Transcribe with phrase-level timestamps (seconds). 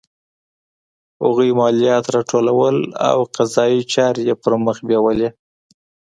[1.23, 2.75] هغوی مالیات راټولول
[3.09, 5.29] او قضایي چارې یې پرمخ بیولې.